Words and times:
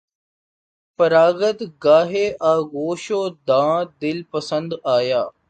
فراغت 0.99 1.59
گاہ 1.83 2.11
آغوش 2.53 3.03
وداع 3.11 3.77
دل 4.01 4.17
پسند 4.31 4.69
آیا 4.97 5.21